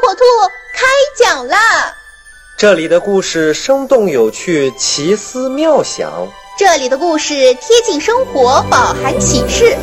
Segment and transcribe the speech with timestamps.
[0.00, 0.24] 火兔
[0.74, 1.94] 开讲啦！
[2.56, 6.28] 这里的故事生动有趣，奇思妙想。
[6.58, 9.76] 这里的故事贴近生活，饱含启示。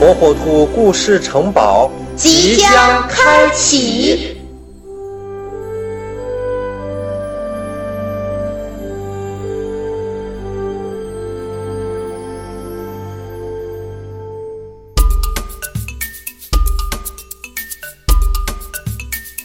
[0.00, 4.31] 火火兔故事城堡即将开启。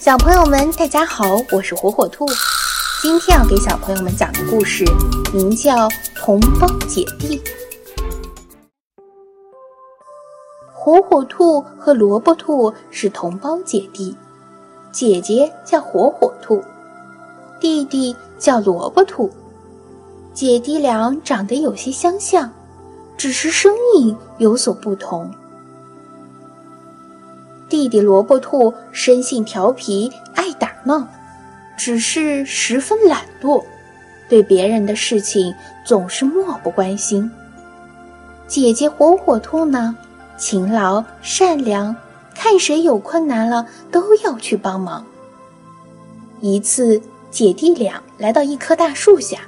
[0.07, 2.25] 小朋友们，大家好，我是火火兔。
[3.01, 4.85] 今天要给小朋友们讲的故事
[5.33, 7.37] 名叫《同胞姐弟》。
[10.71, 14.15] 火火兔和萝卜兔是同胞姐弟，
[14.93, 16.63] 姐姐叫火火兔，
[17.59, 19.29] 弟弟叫萝卜兔。
[20.33, 22.49] 姐弟俩长得有些相像，
[23.17, 25.29] 只是声音有所不同。
[27.69, 31.05] 弟弟萝卜兔生性调皮，爱打闹，
[31.77, 33.61] 只是十分懒惰，
[34.29, 35.53] 对别人的事情
[35.85, 37.29] 总是漠不关心。
[38.47, 39.93] 姐姐火火兔呢，
[40.37, 41.93] 勤劳善良，
[42.33, 45.05] 看谁有困难了都要去帮忙。
[46.39, 49.39] 一次，姐弟俩来到一棵大树下，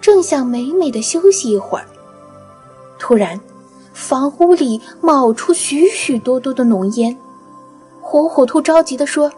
[0.00, 1.84] 正想美美的休息一会儿，
[3.00, 3.40] 突然，
[3.92, 7.16] 房屋里冒出许许多多的浓烟。
[8.12, 9.32] 火火兔着急地说：“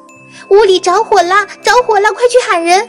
[0.50, 2.88] 屋里着火啦，着火啦，快去喊人！”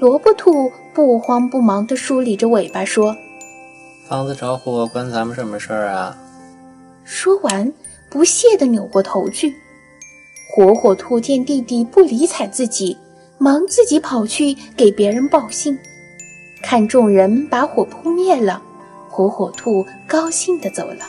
[0.00, 3.14] 萝卜兔不慌不忙地梳理着尾巴说
[4.08, 6.16] ：“房子着火关咱们什么事儿啊？”
[7.04, 7.70] 说完，
[8.08, 9.54] 不屑地扭过头去。
[10.56, 12.96] 火火兔见弟弟不理睬自己，
[13.36, 15.78] 忙自己跑去给别人报信。
[16.62, 18.62] 看众人把火扑灭了，
[19.10, 21.04] 火火兔高兴地走了。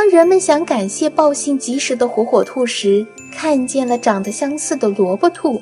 [0.00, 3.06] 当人们想感谢报信及时的火火兔时，
[3.36, 5.60] 看见了长得相似的萝卜兔，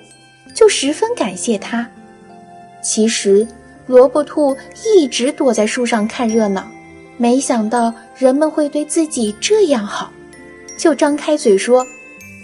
[0.54, 1.84] 就十分感谢它。
[2.80, 3.44] 其实，
[3.88, 4.56] 萝卜兔
[4.96, 6.70] 一直躲在树上看热闹，
[7.16, 10.12] 没想到人们会对自己这样好，
[10.76, 11.84] 就张开嘴说：“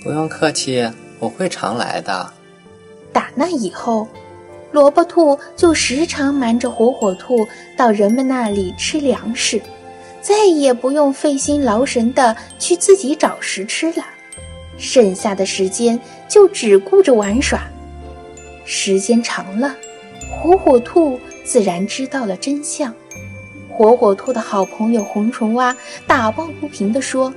[0.02, 0.84] 不用客气，
[1.20, 2.28] 我会常来的。”
[3.14, 4.08] 打那以后，
[4.72, 9.62] 萝卜兔就时常瞒着火火兔到人们那里吃粮食。
[10.24, 14.02] 再也不用费心劳神的去自己找食吃了，
[14.78, 17.60] 剩下的时间就只顾着玩耍。
[18.64, 19.76] 时间长了，
[20.30, 22.94] 火火兔自然知道了真相。
[23.68, 25.76] 火火兔的好朋友红虫蛙
[26.06, 27.30] 打抱不平地说：“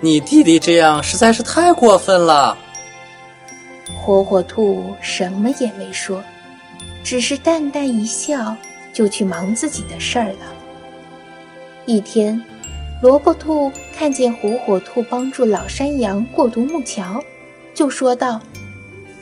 [0.00, 2.58] 你弟弟这样实在是太过分了。”
[3.98, 6.22] 火火兔什么也没说，
[7.02, 8.54] 只是淡淡一笑，
[8.92, 10.59] 就去忙自己的事儿了。
[11.90, 12.40] 一天，
[13.02, 17.20] 萝卜兔看见火火兔帮助老山羊过独木桥，
[17.74, 18.40] 就说道：“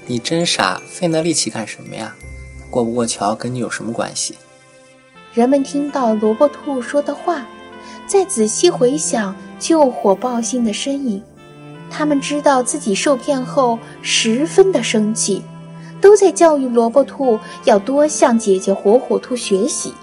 [0.07, 2.15] 你真傻，费那力气干什么呀？
[2.69, 4.35] 过不过桥跟你有什么关系？”
[5.33, 7.47] 人们听到萝卜兔说的话，
[8.07, 11.23] 再仔细回想救火报信的身影，
[11.91, 15.43] 他们知道自己受骗后十分的生气，
[16.03, 19.95] 都在教育萝卜兔要多向姐姐火火兔学习。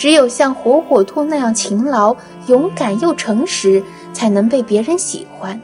[0.00, 2.16] 只有像火火兔那样勤劳、
[2.46, 3.82] 勇敢又诚实，
[4.14, 5.60] 才能被别人喜欢。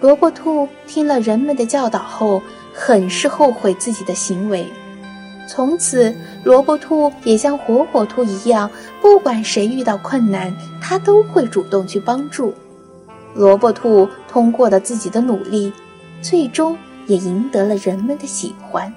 [0.00, 2.40] 萝卜兔听了人们的教导后，
[2.72, 4.64] 很是后悔自己的行为。
[5.48, 6.14] 从此，
[6.44, 8.70] 萝卜兔也像火火兔一样，
[9.00, 12.54] 不管谁遇到困难，它都会主动去帮助。
[13.34, 15.72] 萝卜兔通过了自己的努力，
[16.20, 16.78] 最终
[17.08, 18.94] 也赢得了人们的喜欢。